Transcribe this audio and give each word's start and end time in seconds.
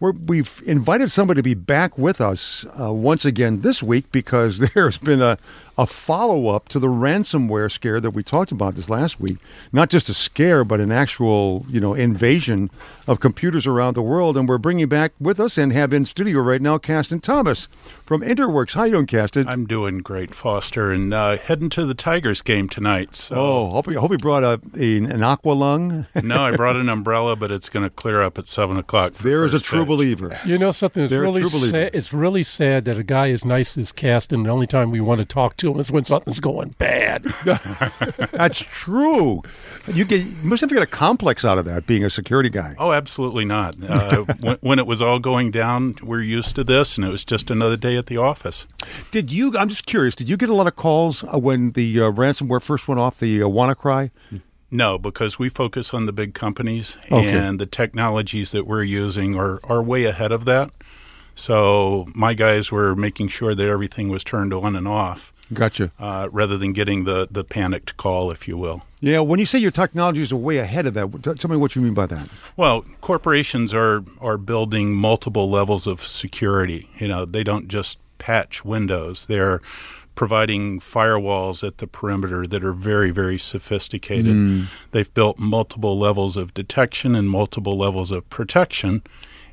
We're, 0.00 0.12
we've 0.12 0.62
invited 0.66 1.10
somebody 1.10 1.38
to 1.38 1.42
be 1.42 1.54
back 1.54 1.96
with 1.98 2.20
us 2.20 2.64
uh, 2.80 2.92
once 2.92 3.24
again 3.24 3.60
this 3.60 3.82
week 3.82 4.10
because 4.12 4.58
there's 4.74 4.98
been 4.98 5.22
a, 5.22 5.38
a 5.76 5.86
follow 5.86 6.48
up 6.48 6.68
to 6.68 6.78
the 6.78 6.86
ransomware 6.88 7.70
scare 7.70 8.00
that 8.00 8.10
we 8.10 8.22
talked 8.22 8.52
about 8.52 8.74
this 8.74 8.88
last 8.88 9.20
week. 9.20 9.38
Not 9.72 9.90
just 9.90 10.08
a 10.08 10.14
scare, 10.14 10.64
but 10.64 10.80
an 10.80 10.92
actual 10.92 11.66
you 11.68 11.80
know 11.80 11.94
invasion 11.94 12.70
of 13.06 13.20
computers 13.20 13.66
around 13.66 13.94
the 13.94 14.02
world. 14.02 14.36
And 14.36 14.48
we're 14.48 14.58
bringing 14.58 14.88
back 14.88 15.12
with 15.20 15.38
us 15.38 15.58
and 15.58 15.72
have 15.72 15.92
in 15.92 16.06
studio 16.06 16.40
right 16.40 16.62
now 16.62 16.78
Caston 16.78 17.20
Thomas 17.20 17.68
from 18.04 18.22
Interworks. 18.22 18.74
How 18.74 18.84
you 18.84 18.92
doing, 18.92 19.06
Caston? 19.06 19.48
I'm 19.48 19.66
doing 19.66 19.98
great, 19.98 20.34
Foster, 20.34 20.90
and 20.90 21.12
uh, 21.12 21.36
heading 21.38 21.68
to 21.70 21.84
the 21.84 21.94
Tigers 21.94 22.42
game 22.42 22.68
tonight. 22.68 23.14
So. 23.14 23.34
Oh, 23.36 23.70
hope 23.70 23.86
you, 23.88 23.98
hope 23.98 24.12
you 24.12 24.18
brought 24.18 24.44
a, 24.44 24.60
a 24.78 24.96
an 24.96 25.22
aqua 25.22 25.52
lung. 25.52 26.06
no, 26.22 26.42
I 26.42 26.56
brought 26.56 26.76
an 26.76 26.88
umbrella, 26.88 27.36
but 27.36 27.50
it's 27.50 27.68
going 27.68 27.84
to 27.84 27.90
clear 27.90 28.22
up 28.22 28.38
at 28.38 28.46
seven 28.46 28.76
o'clock. 28.76 29.14
There 29.14 29.44
is 29.44 29.54
a 29.54 29.60
true 29.60 29.80
pitch. 29.80 29.88
believer. 29.88 30.40
You 30.44 30.58
know 30.58 30.70
something? 30.70 31.04
It's 31.04 31.10
They're 31.10 31.22
really 31.22 31.44
sad. 31.44 31.94
It's 31.94 32.12
really 32.12 32.42
sad 32.42 32.84
that 32.86 32.96
a 32.96 33.02
guy 33.02 33.30
as 33.30 33.44
nice 33.44 33.76
as 33.76 33.92
Caston, 33.92 34.44
the 34.44 34.50
only 34.50 34.66
time 34.66 34.90
we 34.90 35.00
want 35.00 35.18
to 35.18 35.24
talk 35.24 35.56
to 35.58 35.63
him 35.72 35.80
is 35.80 35.90
when 35.90 36.04
something's 36.04 36.40
going 36.40 36.74
bad. 36.78 37.22
That's 38.32 38.58
true. 38.60 39.42
You 39.86 40.04
get 40.04 40.24
you 40.24 40.36
must 40.42 40.60
have 40.60 40.68
to 40.70 40.74
get 40.74 40.82
a 40.82 40.86
complex 40.86 41.44
out 41.44 41.58
of 41.58 41.64
that 41.66 41.86
being 41.86 42.04
a 42.04 42.10
security 42.10 42.50
guy. 42.50 42.74
Oh, 42.78 42.92
absolutely 42.92 43.44
not. 43.44 43.76
Uh, 43.82 44.24
when, 44.40 44.56
when 44.60 44.78
it 44.78 44.86
was 44.86 45.00
all 45.02 45.18
going 45.18 45.50
down, 45.50 45.94
we're 46.02 46.22
used 46.22 46.54
to 46.56 46.64
this, 46.64 46.96
and 46.96 47.06
it 47.06 47.10
was 47.10 47.24
just 47.24 47.50
another 47.50 47.76
day 47.76 47.96
at 47.96 48.06
the 48.06 48.16
office. 48.16 48.66
Did 49.10 49.32
you? 49.32 49.52
I'm 49.58 49.68
just 49.68 49.86
curious. 49.86 50.14
Did 50.14 50.28
you 50.28 50.36
get 50.36 50.48
a 50.48 50.54
lot 50.54 50.66
of 50.66 50.76
calls 50.76 51.24
uh, 51.24 51.38
when 51.38 51.72
the 51.72 52.00
uh, 52.00 52.10
ransomware 52.12 52.62
first 52.62 52.88
went 52.88 53.00
off? 53.00 53.18
The 53.20 53.42
uh, 53.42 53.46
WannaCry. 53.46 54.10
No, 54.70 54.98
because 54.98 55.38
we 55.38 55.48
focus 55.48 55.94
on 55.94 56.06
the 56.06 56.12
big 56.12 56.34
companies, 56.34 56.96
Okay. 57.12 57.30
and 57.30 57.60
the 57.60 57.66
technologies 57.66 58.50
that 58.50 58.66
we're 58.66 58.82
using 58.82 59.38
are, 59.38 59.60
are 59.64 59.80
way 59.80 60.04
ahead 60.04 60.32
of 60.32 60.46
that. 60.46 60.72
So 61.36 62.06
my 62.14 62.34
guys 62.34 62.72
were 62.72 62.94
making 62.94 63.28
sure 63.28 63.54
that 63.54 63.66
everything 63.68 64.08
was 64.08 64.24
turned 64.24 64.52
on 64.52 64.74
and 64.76 64.86
off, 64.88 65.32
Gotcha. 65.52 65.92
uh, 65.98 66.28
rather 66.32 66.56
than 66.56 66.72
getting 66.72 67.04
the, 67.04 67.28
the 67.30 67.44
panicked 67.44 67.96
call, 67.96 68.30
if 68.30 68.48
you 68.48 68.56
will. 68.56 68.82
Yeah. 69.00 69.20
When 69.20 69.38
you 69.38 69.46
say 69.46 69.58
your 69.58 69.70
technologies 69.70 70.32
are 70.32 70.36
way 70.36 70.56
ahead 70.56 70.86
of 70.86 70.94
that, 70.94 71.38
tell 71.38 71.50
me 71.50 71.56
what 71.56 71.76
you 71.76 71.82
mean 71.82 71.94
by 71.94 72.06
that. 72.06 72.28
Well, 72.56 72.84
corporations 73.02 73.74
are 73.74 74.02
are 74.20 74.38
building 74.38 74.94
multiple 74.94 75.50
levels 75.50 75.86
of 75.86 76.06
security. 76.06 76.88
You 76.98 77.08
know, 77.08 77.24
they 77.26 77.44
don't 77.44 77.68
just 77.68 77.98
patch 78.18 78.64
Windows. 78.64 79.26
They're 79.26 79.60
providing 80.14 80.80
firewalls 80.80 81.66
at 81.66 81.78
the 81.78 81.86
perimeter 81.86 82.46
that 82.46 82.64
are 82.64 82.72
very, 82.72 83.10
very 83.10 83.36
sophisticated. 83.36 84.68
They've 84.92 85.12
built 85.12 85.38
multiple 85.40 85.98
levels 85.98 86.36
of 86.36 86.54
detection 86.54 87.16
and 87.16 87.28
multiple 87.28 87.76
levels 87.76 88.10
of 88.12 88.30
protection. 88.30 89.02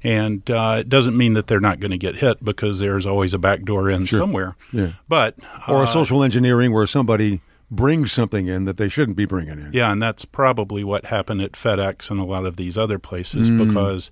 And 0.03 0.49
uh, 0.49 0.77
it 0.79 0.89
doesn't 0.89 1.15
mean 1.15 1.33
that 1.33 1.47
they're 1.47 1.59
not 1.59 1.79
going 1.79 1.91
to 1.91 1.97
get 1.97 2.15
hit 2.15 2.43
because 2.43 2.79
there's 2.79 3.05
always 3.05 3.33
a 3.33 3.39
backdoor 3.39 3.89
in 3.89 4.07
somewhere. 4.07 4.55
Yeah. 4.73 4.93
But 5.07 5.35
Or 5.67 5.77
uh, 5.77 5.83
a 5.83 5.87
social 5.87 6.23
engineering 6.23 6.73
where 6.73 6.87
somebody 6.87 7.41
brings 7.69 8.11
something 8.11 8.47
in 8.47 8.65
that 8.65 8.77
they 8.77 8.89
shouldn't 8.89 9.15
be 9.15 9.25
bringing 9.25 9.59
in. 9.59 9.69
Yeah, 9.73 9.91
and 9.91 10.01
that's 10.01 10.25
probably 10.25 10.83
what 10.83 11.05
happened 11.05 11.41
at 11.41 11.51
FedEx 11.53 12.09
and 12.09 12.19
a 12.19 12.23
lot 12.23 12.45
of 12.45 12.57
these 12.57 12.77
other 12.77 12.99
places 12.99 13.49
Mm. 13.49 13.67
because 13.67 14.09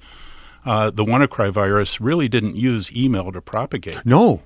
uh, 0.66 0.92
the 0.92 1.04
WannaCry 1.04 1.52
virus 1.52 2.00
really 2.00 2.30
didn't 2.30 2.56
use 2.56 2.96
email 2.96 3.32
to 3.32 3.42
propagate. 3.42 4.06
No. 4.06 4.42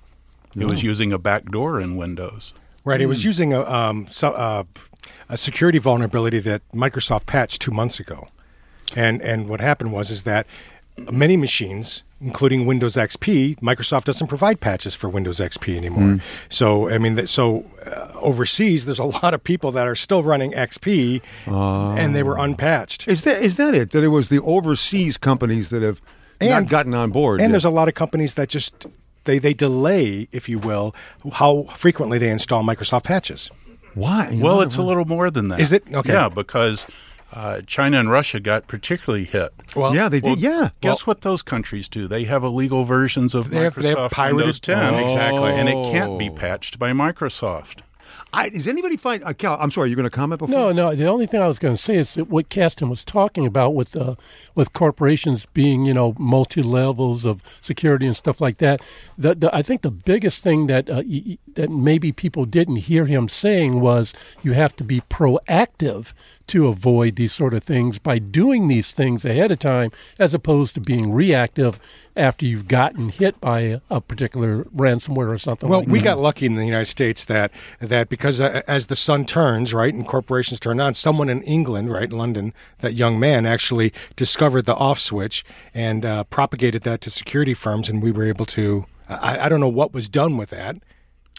It 0.55 0.65
was 0.65 0.81
using 0.83 1.11
a 1.11 1.17
backdoor 1.19 1.81
in 1.81 1.97
Windows. 1.97 2.53
Right. 2.85 3.01
It 3.01 3.07
was 3.07 3.23
using 3.25 3.53
a 3.53 3.63
um, 3.63 4.07
so, 4.09 4.29
uh, 4.29 4.63
a 5.27 5.35
security 5.37 5.77
vulnerability 5.79 6.39
that 6.39 6.61
Microsoft 6.73 7.25
patched 7.25 7.61
two 7.61 7.71
months 7.71 7.99
ago, 7.99 8.27
and 8.95 9.19
and 9.21 9.47
what 9.49 9.61
happened 9.61 9.91
was 9.91 10.11
is 10.11 10.23
that 10.23 10.45
many 11.11 11.37
machines, 11.37 12.03
including 12.21 12.65
Windows 12.65 12.95
XP, 12.95 13.59
Microsoft 13.59 14.05
doesn't 14.05 14.27
provide 14.27 14.59
patches 14.59 14.95
for 14.95 15.09
Windows 15.09 15.39
XP 15.39 15.75
anymore. 15.75 16.19
So 16.49 16.89
I 16.89 16.97
mean, 16.97 17.27
so 17.27 17.65
uh, 17.85 18.11
overseas, 18.15 18.85
there's 18.85 18.99
a 18.99 19.03
lot 19.23 19.33
of 19.33 19.43
people 19.43 19.71
that 19.71 19.87
are 19.87 19.95
still 19.95 20.23
running 20.23 20.51
XP, 20.51 21.21
and 21.45 22.15
they 22.15 22.23
were 22.23 22.37
unpatched. 22.37 23.07
Is 23.07 23.23
that 23.23 23.41
is 23.41 23.57
that 23.57 23.73
it? 23.73 23.91
That 23.91 24.03
it 24.03 24.09
was 24.09 24.29
the 24.29 24.41
overseas 24.41 25.17
companies 25.17 25.69
that 25.69 25.81
have 25.81 26.01
not 26.41 26.69
gotten 26.69 26.93
on 26.93 27.11
board. 27.11 27.39
And 27.39 27.49
yet? 27.49 27.53
there's 27.53 27.65
a 27.65 27.69
lot 27.69 27.87
of 27.87 27.93
companies 27.93 28.35
that 28.35 28.49
just 28.49 28.85
they 29.25 29.39
they 29.39 29.53
delay, 29.53 30.27
if 30.31 30.47
you 30.49 30.59
will, 30.59 30.95
how 31.33 31.63
frequently 31.75 32.17
they 32.17 32.29
install 32.29 32.63
Microsoft 32.63 33.03
patches. 33.03 33.49
why? 33.93 34.37
Well, 34.41 34.61
it's 34.61 34.77
a 34.77 34.83
little 34.83 35.05
more 35.05 35.29
than 35.29 35.49
that. 35.49 35.59
Is 35.59 35.71
it? 35.71 35.83
Okay. 35.91 36.13
Yeah, 36.13 36.29
because 36.29 36.87
uh, 37.33 37.61
China 37.65 37.99
and 37.99 38.09
Russia 38.11 38.39
got 38.39 38.67
particularly 38.67 39.25
hit. 39.25 39.51
Well, 39.75 39.95
yeah, 39.95 40.07
they 40.09 40.19
did. 40.19 40.39
yeah. 40.39 40.69
Guess 40.81 41.07
what 41.07 41.21
those 41.21 41.41
countries 41.41 41.89
do? 41.89 42.07
They 42.07 42.25
have 42.25 42.43
illegal 42.43 42.85
versions 42.85 43.33
of 43.33 43.49
They 43.49 43.63
have- 43.63 43.75
they 43.75 43.89
have 43.89 43.97
Microsoft 43.97 44.11
pirated- 44.11 44.35
Windows 44.37 44.59
10. 44.59 44.93
Oh, 44.93 44.97
exactly. 44.99 45.49
And 45.51 45.67
it 45.69 45.73
can't 45.91 46.17
be 46.19 46.29
patched 46.29 46.77
by 46.79 46.91
Microsoft. 46.91 47.79
I, 48.33 48.49
does 48.49 48.67
anybody 48.67 48.97
find? 48.97 49.23
Uh, 49.23 49.33
Cal, 49.33 49.57
I'm 49.59 49.69
sorry. 49.69 49.89
You're 49.89 49.95
going 49.95 50.09
to 50.09 50.15
comment 50.15 50.39
before? 50.39 50.55
No, 50.55 50.71
no. 50.71 50.95
The 50.95 51.05
only 51.07 51.27
thing 51.27 51.41
I 51.41 51.47
was 51.47 51.59
going 51.59 51.75
to 51.75 51.81
say 51.81 51.97
is 51.97 52.15
that 52.15 52.29
what 52.29 52.49
Caston 52.49 52.89
was 52.89 53.05
talking 53.05 53.45
about 53.45 53.75
with 53.75 53.95
uh, 53.95 54.15
with 54.55 54.73
corporations 54.73 55.45
being, 55.53 55.85
you 55.85 55.93
know, 55.93 56.15
multi 56.17 56.63
levels 56.63 57.25
of 57.25 57.41
security 57.61 58.07
and 58.07 58.17
stuff 58.17 58.41
like 58.41 58.57
that. 58.57 58.81
The, 59.17 59.35
the, 59.35 59.55
I 59.55 59.61
think 59.61 59.81
the 59.83 59.91
biggest 59.91 60.41
thing 60.41 60.67
that 60.67 60.89
uh, 60.89 61.03
y- 61.05 61.23
y- 61.27 61.37
that 61.53 61.69
maybe 61.69 62.11
people 62.11 62.45
didn't 62.45 62.77
hear 62.77 63.05
him 63.05 63.29
saying 63.29 63.79
was 63.81 64.13
you 64.41 64.53
have 64.53 64.75
to 64.77 64.83
be 64.83 65.01
proactive 65.01 66.13
to 66.47 66.67
avoid 66.67 67.15
these 67.15 67.31
sort 67.33 67.53
of 67.53 67.63
things 67.63 67.99
by 67.99 68.19
doing 68.19 68.67
these 68.67 68.91
things 68.91 69.23
ahead 69.23 69.51
of 69.51 69.59
time, 69.59 69.91
as 70.19 70.33
opposed 70.33 70.73
to 70.73 70.81
being 70.81 71.13
reactive 71.13 71.79
after 72.15 72.45
you've 72.45 72.67
gotten 72.67 73.09
hit 73.09 73.39
by 73.39 73.59
a, 73.61 73.79
a 73.89 74.01
particular 74.01 74.63
ransomware 74.65 75.29
or 75.29 75.37
something. 75.37 75.69
Well, 75.69 75.79
like 75.79 75.87
we 75.87 75.99
that. 75.99 76.03
got 76.05 76.19
lucky 76.19 76.45
in 76.45 76.55
the 76.55 76.65
United 76.65 76.85
States 76.85 77.23
that 77.25 77.51
that 77.79 78.02
because 78.09 78.41
uh, 78.41 78.61
as 78.67 78.87
the 78.87 78.95
sun 78.95 79.25
turns, 79.25 79.73
right, 79.73 79.93
and 79.93 80.07
corporations 80.07 80.59
turn 80.59 80.79
on, 80.79 80.93
someone 80.93 81.29
in 81.29 81.41
England, 81.43 81.91
right, 81.91 82.11
London, 82.11 82.53
that 82.79 82.93
young 82.93 83.19
man 83.19 83.45
actually 83.45 83.93
discovered 84.15 84.65
the 84.65 84.75
off 84.75 84.99
switch 84.99 85.43
and 85.73 86.05
uh, 86.05 86.23
propagated 86.25 86.83
that 86.83 87.01
to 87.01 87.09
security 87.09 87.53
firms, 87.53 87.89
and 87.89 88.01
we 88.01 88.11
were 88.11 88.23
able 88.25 88.45
to. 88.45 88.85
I, 89.09 89.45
I 89.45 89.49
don't 89.49 89.59
know 89.59 89.69
what 89.69 89.93
was 89.93 90.09
done 90.09 90.37
with 90.37 90.49
that. 90.51 90.77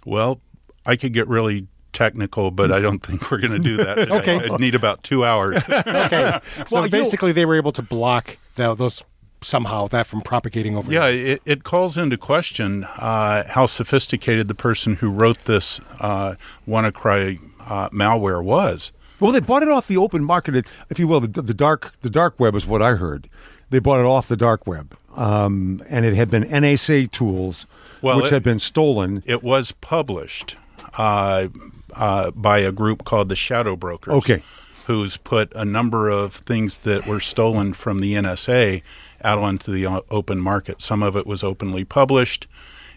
Well, 0.04 0.40
I 0.86 0.96
could 0.96 1.12
get 1.12 1.26
really 1.28 1.66
technical, 1.92 2.50
but 2.50 2.70
I 2.70 2.80
don't 2.80 3.04
think 3.04 3.30
we're 3.30 3.38
going 3.38 3.52
to 3.52 3.58
do 3.58 3.76
that. 3.78 3.94
Today. 3.94 4.14
Okay. 4.24 4.48
I'd 4.48 4.60
need 4.60 4.74
about 4.74 5.02
two 5.02 5.24
hours. 5.24 5.62
Okay, 5.68 6.38
so 6.66 6.80
Well, 6.80 6.88
basically, 6.88 7.32
they 7.32 7.44
were 7.46 7.56
able 7.56 7.72
to 7.72 7.82
block 7.82 8.36
the, 8.56 8.74
those 8.74 9.02
somehow 9.44 9.86
that 9.88 10.06
from 10.06 10.20
propagating 10.22 10.76
over. 10.76 10.90
Yeah, 10.92 11.06
it, 11.06 11.42
it 11.44 11.64
calls 11.64 11.96
into 11.96 12.16
question 12.16 12.84
uh, 12.84 13.44
how 13.48 13.66
sophisticated 13.66 14.48
the 14.48 14.54
person 14.54 14.96
who 14.96 15.10
wrote 15.10 15.44
this 15.44 15.80
uh, 16.00 16.34
WannaCry 16.66 17.38
uh, 17.60 17.88
malware 17.90 18.42
was. 18.42 18.92
Well, 19.20 19.32
they 19.32 19.40
bought 19.40 19.62
it 19.62 19.68
off 19.68 19.86
the 19.86 19.96
open 19.96 20.24
market, 20.24 20.66
if 20.90 20.98
you 20.98 21.06
will. 21.06 21.20
The, 21.20 21.40
the 21.42 21.54
dark 21.54 21.92
the 22.02 22.10
dark 22.10 22.38
web 22.40 22.54
is 22.54 22.66
what 22.66 22.82
I 22.82 22.94
heard. 22.94 23.28
They 23.70 23.78
bought 23.78 24.00
it 24.00 24.06
off 24.06 24.28
the 24.28 24.36
dark 24.36 24.66
web, 24.66 24.96
um, 25.16 25.82
and 25.88 26.04
it 26.04 26.14
had 26.14 26.30
been 26.30 26.42
NSA 26.44 27.10
tools, 27.10 27.66
Well, 28.02 28.16
which 28.18 28.26
it- 28.26 28.32
had 28.32 28.42
been 28.42 28.58
stolen. 28.58 29.22
It 29.26 29.42
was 29.42 29.72
published 29.72 30.56
uh, 30.98 31.48
uh, 31.94 32.30
by 32.32 32.58
a 32.58 32.72
group 32.72 33.04
called 33.04 33.28
the 33.28 33.36
Shadow 33.36 33.76
Brokers. 33.76 34.14
Okay. 34.14 34.42
Who's 34.86 35.16
put 35.16 35.50
a 35.54 35.64
number 35.64 36.10
of 36.10 36.34
things 36.34 36.78
that 36.78 37.06
were 37.06 37.20
stolen 37.20 37.72
from 37.72 38.00
the 38.00 38.14
NSA 38.14 38.82
out 39.24 39.38
onto 39.38 39.72
the 39.72 40.02
open 40.10 40.40
market. 40.40 40.80
Some 40.80 41.02
of 41.02 41.16
it 41.16 41.26
was 41.26 41.42
openly 41.42 41.84
published, 41.84 42.46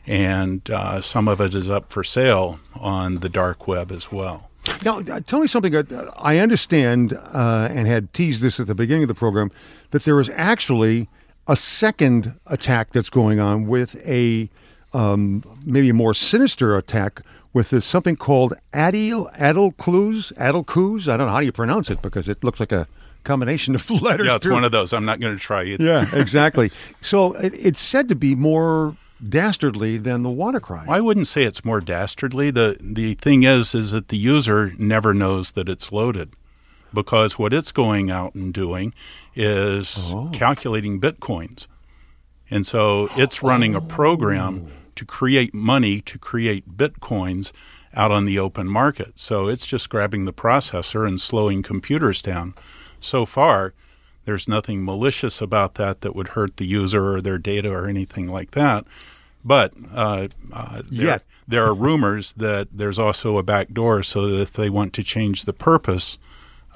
and 0.06 0.70
uh, 0.70 1.02
some 1.02 1.28
of 1.28 1.42
it 1.42 1.56
is 1.56 1.70
up 1.70 1.92
for 1.92 2.04
sale 2.04 2.60
on 2.76 3.16
the 3.16 3.30
dark 3.30 3.68
web 3.68 3.92
as 3.92 4.12
well. 4.12 4.50
Now, 4.84 5.00
uh, 5.00 5.22
tell 5.22 5.40
me 5.40 5.48
something. 5.48 5.74
uh, 5.76 6.12
I 6.18 6.40
understand 6.40 7.14
uh, 7.14 7.70
and 7.72 7.88
had 7.88 8.14
teased 8.14 8.42
this 8.42 8.60
at 8.60 8.68
the 8.68 8.76
beginning 8.76 9.04
of 9.04 9.08
the 9.08 9.16
program 9.16 9.52
that 9.92 10.04
there 10.04 10.20
is 10.20 10.30
actually 10.34 11.08
a 11.48 11.56
second 11.56 12.34
attack 12.48 12.92
that's 12.92 13.10
going 13.10 13.40
on 13.40 13.68
with 13.68 13.96
a 14.08 14.50
um, 14.94 15.44
maybe 15.66 15.90
a 15.90 15.94
more 15.94 16.14
sinister 16.14 16.76
attack 16.76 17.22
with 17.54 17.70
this 17.70 17.86
something 17.86 18.16
called 18.16 18.54
Adil 18.74 19.34
Adylkuzz 19.38 20.34
Adil 20.34 20.66
Clues. 20.66 21.08
I 21.08 21.18
don't 21.18 21.28
know 21.28 21.34
how 21.34 21.40
do 21.40 21.46
you 21.46 21.52
pronounce 21.52 21.90
it 21.90 22.02
because 22.02 22.28
it 22.28 22.44
looks 22.44 22.60
like 22.60 22.72
a 22.72 22.88
combination 23.28 23.76
of 23.76 23.90
letters. 24.02 24.26
Yeah, 24.26 24.38
it's 24.38 24.46
too. 24.46 24.54
one 24.54 24.64
of 24.64 24.72
those. 24.72 24.94
I'm 24.94 25.06
not 25.06 25.20
going 25.20 25.36
to 25.36 25.40
try 25.40 25.64
it. 25.64 25.80
Yeah, 25.80 26.08
exactly. 26.14 26.72
so 27.02 27.34
it, 27.34 27.54
it's 27.54 27.82
said 27.82 28.08
to 28.10 28.16
be 28.16 28.34
more 28.34 28.98
dastardly 29.28 29.98
than 29.98 30.24
the 30.24 30.30
WannaCry. 30.30 30.88
I 30.88 31.02
wouldn't 31.02 31.28
say 31.28 31.44
it's 31.44 31.66
more 31.66 31.82
dastardly. 31.82 32.52
The 32.52 32.78
the 32.80 33.14
thing 33.16 33.44
is 33.44 33.76
is 33.76 33.92
that 33.92 34.08
the 34.10 34.18
user 34.18 34.74
never 34.78 35.14
knows 35.14 35.52
that 35.52 35.70
it's 35.70 35.92
loaded. 35.92 36.34
Because 36.94 37.38
what 37.38 37.54
it's 37.54 37.74
going 37.74 38.10
out 38.10 38.34
and 38.34 38.54
doing 38.54 38.94
is 39.36 40.10
oh. 40.14 40.30
calculating 40.34 41.02
bitcoins. 41.02 41.68
And 42.50 42.66
so 42.66 43.10
it's 43.18 43.44
running 43.44 43.76
a 43.76 43.82
program 43.82 44.68
oh. 44.68 44.72
to 44.96 45.06
create 45.06 45.54
money 45.54 46.00
to 46.02 46.18
create 46.18 46.78
bitcoins 46.78 47.52
out 47.94 48.12
on 48.12 48.26
the 48.26 48.40
open 48.40 48.68
market. 48.68 49.20
So 49.20 49.48
it's 49.48 49.66
just 49.66 49.90
grabbing 49.90 50.26
the 50.26 50.34
processor 50.34 51.06
and 51.06 51.20
slowing 51.20 51.64
computers 51.64 52.22
down. 52.22 52.54
So 53.08 53.26
far, 53.26 53.74
There's 54.26 54.48
nothing 54.50 54.84
malicious 54.84 55.42
about 55.42 55.76
that 55.76 56.02
that 56.02 56.14
would 56.14 56.30
hurt 56.30 56.58
the 56.58 56.68
user 56.68 57.14
or 57.16 57.22
their 57.22 57.38
data 57.38 57.72
or 57.72 57.88
anything 57.88 58.28
like 58.28 58.52
that. 58.52 58.86
But 59.46 59.72
uh, 59.94 60.28
uh, 60.52 60.82
there, 60.92 61.08
Yet. 61.08 61.24
there 61.48 61.66
are 61.66 61.74
rumors 61.74 62.34
that 62.34 62.68
there's 62.74 63.00
also 63.00 63.38
a 63.38 63.44
back 63.44 63.72
door 63.72 64.04
so 64.04 64.28
that 64.28 64.42
if 64.42 64.52
they 64.52 64.70
want 64.70 64.92
to 64.96 65.04
change 65.04 65.46
the 65.46 65.54
purpose 65.54 66.20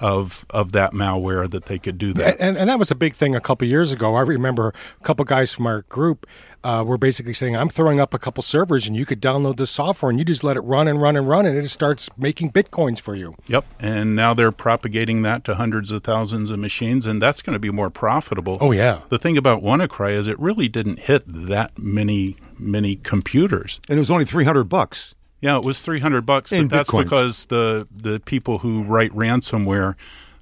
of 0.01 0.45
of 0.49 0.71
that 0.73 0.91
malware 0.91 1.49
that 1.49 1.65
they 1.65 1.79
could 1.79 1.97
do 1.97 2.11
that. 2.13 2.41
And, 2.41 2.57
and 2.57 2.69
that 2.69 2.79
was 2.79 2.91
a 2.91 2.95
big 2.95 3.13
thing 3.13 3.35
a 3.35 3.39
couple 3.39 3.67
years 3.67 3.93
ago. 3.93 4.15
I 4.15 4.21
remember 4.21 4.73
a 4.99 5.03
couple 5.03 5.23
guys 5.23 5.53
from 5.53 5.67
our 5.67 5.83
group 5.83 6.25
uh, 6.63 6.83
were 6.85 6.97
basically 6.97 7.33
saying, 7.33 7.55
"I'm 7.55 7.69
throwing 7.69 7.99
up 7.99 8.13
a 8.13 8.19
couple 8.19 8.41
servers, 8.41 8.87
and 8.87 8.95
you 8.95 9.05
could 9.05 9.21
download 9.21 9.57
the 9.57 9.67
software, 9.67 10.09
and 10.09 10.19
you 10.19 10.25
just 10.25 10.43
let 10.43 10.57
it 10.57 10.61
run 10.61 10.87
and 10.87 11.01
run 11.01 11.15
and 11.15 11.27
run, 11.27 11.45
and 11.45 11.57
it 11.57 11.69
starts 11.69 12.09
making 12.17 12.51
bitcoins 12.51 12.99
for 12.99 13.15
you." 13.15 13.35
Yep. 13.47 13.65
And 13.79 14.15
now 14.15 14.33
they're 14.33 14.51
propagating 14.51 15.21
that 15.21 15.43
to 15.45 15.55
hundreds 15.55 15.91
of 15.91 16.03
thousands 16.03 16.49
of 16.49 16.59
machines, 16.59 17.05
and 17.05 17.21
that's 17.21 17.41
going 17.41 17.53
to 17.53 17.59
be 17.59 17.71
more 17.71 17.89
profitable. 17.89 18.57
Oh, 18.59 18.71
yeah. 18.71 19.01
The 19.09 19.19
thing 19.19 19.37
about 19.37 19.63
WannaCry 19.63 20.11
is 20.11 20.27
it 20.27 20.39
really 20.39 20.67
didn't 20.67 20.99
hit 20.99 21.23
that 21.27 21.77
many 21.77 22.35
many 22.57 22.95
computers. 22.95 23.81
And 23.89 23.97
it 23.97 23.99
was 23.99 24.11
only 24.11 24.25
300 24.25 24.65
bucks. 24.65 25.15
Yeah, 25.41 25.57
it 25.57 25.63
was 25.63 25.81
three 25.81 25.99
hundred 25.99 26.25
bucks, 26.25 26.51
In 26.51 26.67
but 26.67 26.75
that's 26.77 26.91
Bitcoins. 26.91 27.03
because 27.03 27.45
the 27.47 27.87
the 27.95 28.19
people 28.19 28.59
who 28.59 28.83
write 28.83 29.11
ransomware, 29.11 29.95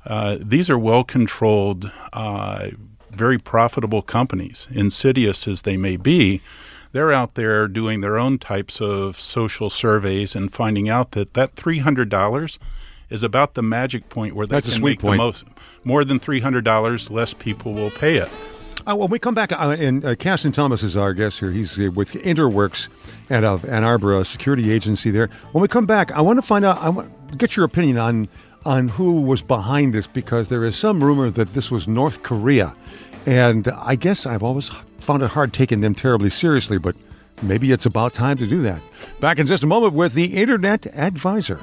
uh, 0.05 0.37
these 0.39 0.69
are 0.69 0.77
well 0.77 1.03
controlled, 1.05 1.91
uh, 2.13 2.69
very 3.09 3.37
profitable 3.37 4.01
companies. 4.01 4.67
Insidious 4.71 5.47
as 5.47 5.61
they 5.61 5.77
may 5.77 5.95
be, 5.95 6.41
they're 6.91 7.13
out 7.13 7.35
there 7.35 7.67
doing 7.67 8.01
their 8.01 8.17
own 8.19 8.37
types 8.39 8.81
of 8.81 9.19
social 9.19 9.69
surveys 9.69 10.35
and 10.35 10.51
finding 10.53 10.89
out 10.89 11.11
that 11.11 11.33
that 11.33 11.55
three 11.55 11.79
hundred 11.79 12.09
dollars 12.09 12.59
is 13.09 13.23
about 13.23 13.53
the 13.55 13.63
magic 13.63 14.09
point 14.09 14.35
where 14.35 14.45
they 14.45 14.57
That's 14.57 14.73
can 14.73 14.83
make 14.83 14.99
point. 14.99 15.13
the 15.13 15.17
most. 15.25 15.45
More 15.83 16.03
than 16.03 16.19
three 16.19 16.41
hundred 16.41 16.65
dollars, 16.65 17.09
less 17.09 17.33
people 17.33 17.73
will 17.73 17.89
pay 17.91 18.17
it. 18.17 18.29
Uh, 18.89 18.95
when 18.95 19.11
we 19.11 19.19
come 19.19 19.35
back, 19.35 19.51
uh, 19.51 19.75
and 19.77 20.03
uh, 20.03 20.15
Caston 20.15 20.51
Thomas 20.51 20.81
is 20.81 20.97
our 20.97 21.13
guest 21.13 21.37
here. 21.37 21.51
He's 21.51 21.79
uh, 21.79 21.91
with 21.93 22.13
Interworks 22.13 22.87
at 23.29 23.43
uh, 23.43 23.59
Ann 23.67 23.83
Arbor, 23.83 24.19
a 24.19 24.25
security 24.25 24.71
agency 24.71 25.11
there. 25.11 25.29
When 25.51 25.61
we 25.61 25.67
come 25.67 25.85
back, 25.85 26.11
I 26.13 26.21
want 26.21 26.37
to 26.37 26.41
find 26.41 26.65
out, 26.65 26.79
I 26.79 26.89
want 26.89 27.37
get 27.37 27.55
your 27.55 27.65
opinion 27.65 27.99
on 27.99 28.27
on 28.65 28.87
who 28.87 29.21
was 29.21 29.43
behind 29.43 29.93
this 29.93 30.07
because 30.07 30.47
there 30.47 30.65
is 30.65 30.75
some 30.75 31.03
rumor 31.03 31.29
that 31.29 31.49
this 31.49 31.69
was 31.69 31.87
North 31.87 32.23
Korea, 32.23 32.75
and 33.27 33.67
I 33.77 33.93
guess 33.93 34.25
I've 34.25 34.41
always 34.41 34.69
found 34.97 35.21
it 35.21 35.29
hard 35.29 35.53
taking 35.53 35.81
them 35.81 35.93
terribly 35.93 36.31
seriously, 36.31 36.79
but 36.79 36.95
maybe 37.43 37.71
it's 37.71 37.85
about 37.85 38.13
time 38.13 38.37
to 38.37 38.47
do 38.47 38.63
that. 38.63 38.81
Back 39.19 39.37
in 39.37 39.45
just 39.45 39.61
a 39.61 39.67
moment 39.67 39.93
with 39.93 40.15
the 40.15 40.25
Internet 40.35 40.87
Advisor. 40.95 41.59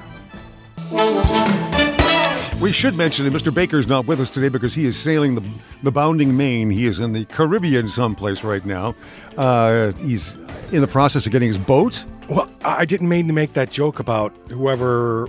We 2.61 2.73
should 2.73 2.97
mention 2.97 3.31
that 3.31 3.33
Mr. 3.35 3.53
Baker 3.53 3.79
is 3.79 3.87
not 3.87 4.07
with 4.07 4.19
us 4.19 4.31
today 4.31 4.49
because 4.49 4.75
he 4.75 4.87
is 4.87 4.99
sailing 4.99 5.35
the, 5.35 5.43
the 5.83 5.93
bounding 5.93 6.37
main. 6.37 6.71
He 6.71 6.87
is 6.87 6.99
in 6.99 7.13
the 7.13 7.27
Caribbean 7.27 7.89
someplace 7.89 8.43
right 8.43 8.65
now. 8.65 8.95
Uh, 9.37 9.93
he's 9.93 10.35
in 10.73 10.81
the 10.81 10.87
process 10.87 11.27
of 11.27 11.33
getting 11.33 11.49
his 11.49 11.59
boat. 11.59 12.03
Well, 12.29 12.51
I 12.65 12.87
didn't 12.87 13.11
mean 13.11 13.27
to 13.27 13.35
make 13.35 13.53
that 13.53 13.71
joke 13.71 14.01
about 14.01 14.35
whoever 14.49 15.29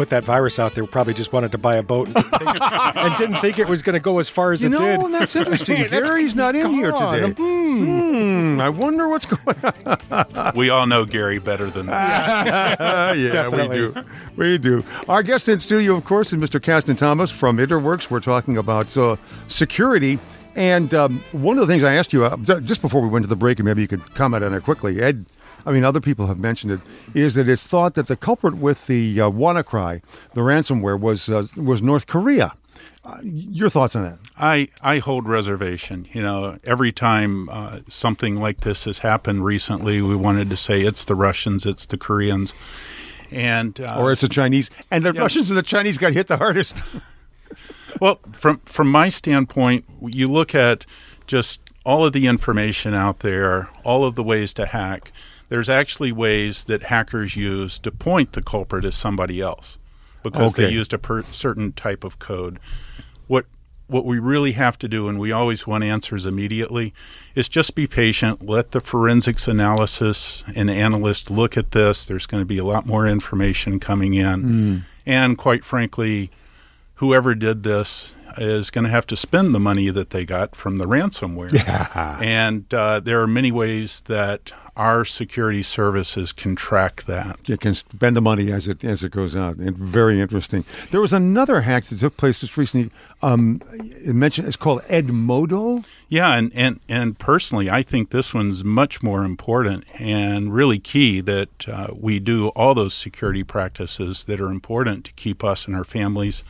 put 0.00 0.08
that 0.08 0.24
virus 0.24 0.58
out 0.58 0.72
there 0.74 0.86
probably 0.86 1.12
just 1.12 1.30
wanted 1.30 1.52
to 1.52 1.58
buy 1.58 1.74
a 1.76 1.82
boat 1.82 2.06
and 2.08 2.14
didn't 2.14 2.30
think, 2.38 2.60
and 2.96 3.16
didn't 3.18 3.36
think 3.42 3.58
it 3.58 3.68
was 3.68 3.82
going 3.82 3.92
to 3.92 4.00
go 4.00 4.18
as 4.18 4.30
far 4.30 4.50
as 4.52 4.62
You 4.62 4.68
it 4.68 4.72
know, 4.72 5.02
did. 5.10 5.12
that's 5.20 5.36
interesting. 5.36 5.76
That's- 5.90 6.08
Gary's 6.08 6.34
not 6.34 6.54
in 6.54 6.62
come 6.62 6.72
here 6.74 6.90
on. 6.92 7.14
today. 7.14 7.32
Hmm, 7.36 8.58
I 8.62 8.70
wonder 8.70 9.08
what's 9.08 9.26
going 9.26 9.56
on. 9.84 10.52
We 10.56 10.70
all 10.70 10.86
know 10.86 11.04
Gary 11.04 11.38
better 11.38 11.68
than 11.68 11.84
that. 11.88 12.80
Uh, 12.80 13.12
yeah, 13.14 13.28
Definitely. 13.30 13.88
we 13.88 13.92
do. 13.92 14.04
We 14.36 14.58
do. 14.58 14.84
Our 15.06 15.22
guest 15.22 15.50
in 15.50 15.60
studio, 15.60 15.96
of 15.96 16.04
course, 16.06 16.32
is 16.32 16.40
Mr. 16.40 16.62
Caston 16.62 16.96
Thomas 16.96 17.30
from 17.30 17.58
Interworks. 17.58 18.10
We're 18.10 18.20
talking 18.20 18.56
about 18.56 18.96
uh, 18.96 19.16
security. 19.48 20.18
And 20.56 20.94
um, 20.94 21.22
one 21.32 21.58
of 21.58 21.66
the 21.68 21.72
things 21.72 21.84
I 21.84 21.92
asked 21.92 22.12
you 22.14 22.24
uh, 22.24 22.36
just 22.60 22.80
before 22.80 23.02
we 23.02 23.08
went 23.08 23.22
to 23.24 23.28
the 23.28 23.36
break, 23.36 23.58
and 23.58 23.66
maybe 23.66 23.82
you 23.82 23.88
could 23.88 24.14
comment 24.14 24.42
on 24.44 24.54
it 24.54 24.64
quickly, 24.64 25.00
Ed. 25.02 25.26
I 25.66 25.72
mean, 25.72 25.84
other 25.84 26.00
people 26.00 26.26
have 26.26 26.38
mentioned 26.40 26.72
it. 26.72 26.80
Is 27.14 27.34
that 27.34 27.48
it's 27.48 27.66
thought 27.66 27.94
that 27.94 28.06
the 28.06 28.16
culprit 28.16 28.54
with 28.56 28.86
the 28.86 29.20
uh, 29.20 29.30
WannaCry, 29.30 30.02
the 30.34 30.40
ransomware, 30.40 30.98
was 30.98 31.28
uh, 31.28 31.46
was 31.56 31.82
North 31.82 32.06
Korea. 32.06 32.54
Uh, 33.04 33.16
your 33.22 33.70
thoughts 33.70 33.96
on 33.96 34.02
that? 34.02 34.18
I, 34.36 34.68
I 34.82 34.98
hold 34.98 35.26
reservation. 35.26 36.06
You 36.12 36.22
know, 36.22 36.58
every 36.64 36.92
time 36.92 37.48
uh, 37.48 37.80
something 37.88 38.36
like 38.36 38.60
this 38.60 38.84
has 38.84 38.98
happened 38.98 39.42
recently, 39.44 40.02
we 40.02 40.14
wanted 40.14 40.50
to 40.50 40.56
say 40.56 40.82
it's 40.82 41.06
the 41.06 41.14
Russians, 41.14 41.64
it's 41.64 41.86
the 41.86 41.96
Koreans, 41.96 42.54
and 43.30 43.80
uh, 43.80 43.96
Or 43.98 44.12
it's 44.12 44.20
the 44.20 44.28
Chinese? 44.28 44.68
And 44.90 45.02
the 45.04 45.14
Yeah. 45.14 45.22
Russians 45.22 45.48
and 45.50 45.58
the 45.58 45.62
Chinese 45.62 45.96
got 45.96 46.12
hit 46.12 46.26
the 46.26 46.36
hardest. 46.36 46.82
well, 48.00 48.20
from 48.32 48.58
from 48.66 48.90
my 48.90 49.08
standpoint, 49.08 49.86
you 50.02 50.28
look 50.30 50.54
at 50.54 50.84
just 51.26 51.60
all 51.84 52.04
of 52.04 52.12
the 52.12 52.26
information 52.26 52.92
out 52.92 53.20
there, 53.20 53.70
all 53.82 54.04
of 54.04 54.14
the 54.14 54.22
ways 54.22 54.52
to 54.54 54.66
hack. 54.66 55.10
There's 55.50 55.68
actually 55.68 56.12
ways 56.12 56.64
that 56.64 56.84
hackers 56.84 57.36
use 57.36 57.78
to 57.80 57.90
point 57.90 58.32
the 58.32 58.40
culprit 58.42 58.84
as 58.86 58.94
somebody 58.94 59.40
else 59.40 59.78
because 60.22 60.54
they 60.54 60.70
used 60.70 60.92
a 60.94 60.98
per- 60.98 61.24
certain 61.24 61.72
type 61.72 62.04
of 62.04 62.18
code. 62.18 62.58
What 63.26 63.46
what 63.88 64.04
we 64.04 64.20
really 64.20 64.52
have 64.52 64.78
to 64.78 64.86
do, 64.88 65.08
and 65.08 65.18
we 65.18 65.32
always 65.32 65.66
want 65.66 65.82
answers 65.82 66.24
immediately, 66.24 66.94
is 67.34 67.48
just 67.48 67.74
be 67.74 67.88
patient. 67.88 68.46
Let 68.48 68.70
the 68.70 68.80
forensics 68.80 69.48
analysis 69.48 70.44
and 70.54 70.70
analyst 70.70 71.28
look 71.30 71.56
at 71.56 71.72
this. 71.72 72.06
There's 72.06 72.26
going 72.26 72.40
to 72.42 72.46
be 72.46 72.58
a 72.58 72.64
lot 72.64 72.86
more 72.86 73.04
information 73.06 73.80
coming 73.80 74.14
in, 74.14 74.84
and 75.04 75.36
quite 75.36 75.64
frankly, 75.64 76.30
whoever 76.96 77.34
did 77.34 77.64
this 77.64 78.14
is 78.38 78.70
going 78.70 78.84
to 78.84 78.90
have 78.90 79.06
to 79.08 79.16
spend 79.16 79.52
the 79.52 79.58
money 79.58 79.90
that 79.90 80.10
they 80.10 80.24
got 80.24 80.54
from 80.54 80.78
the 80.78 80.86
ransomware. 80.86 81.52
And 82.22 82.72
uh, 82.72 83.00
there 83.00 83.20
are 83.20 83.26
many 83.26 83.50
ways 83.50 84.02
that 84.06 84.52
our 84.80 85.04
security 85.04 85.62
services 85.62 86.32
can 86.32 86.56
track 86.56 87.02
that. 87.02 87.46
You 87.46 87.58
can 87.58 87.74
spend 87.74 88.16
the 88.16 88.22
money 88.22 88.50
as 88.50 88.66
it 88.66 88.82
as 88.82 89.04
it 89.04 89.12
goes 89.12 89.36
out. 89.36 89.56
And 89.56 89.76
very 89.76 90.18
interesting. 90.18 90.64
There 90.90 91.02
was 91.02 91.12
another 91.12 91.60
hack 91.60 91.84
that 91.84 92.00
took 92.00 92.16
place 92.16 92.40
just 92.40 92.56
recently. 92.56 92.90
Um, 93.20 93.60
it 93.74 94.14
mentioned 94.14 94.48
it's 94.48 94.56
called 94.56 94.80
Edmodo. 94.84 95.84
Yeah, 96.08 96.34
and, 96.34 96.50
and, 96.54 96.80
and 96.88 97.18
personally, 97.18 97.68
I 97.68 97.82
think 97.82 98.08
this 98.08 98.32
one's 98.32 98.64
much 98.64 99.02
more 99.02 99.22
important 99.22 99.84
and 100.00 100.54
really 100.54 100.78
key 100.78 101.20
that 101.20 101.68
uh, 101.68 101.88
we 101.94 102.18
do 102.18 102.48
all 102.48 102.74
those 102.74 102.94
security 102.94 103.44
practices 103.44 104.24
that 104.24 104.40
are 104.40 104.50
important 104.50 105.04
to 105.04 105.12
keep 105.12 105.44
us 105.44 105.66
and 105.66 105.76
our 105.76 105.84
families 105.84 106.42